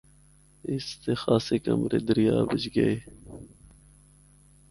[0.71, 2.95] اس دے خاصے کمرے دریا بچ گئے۔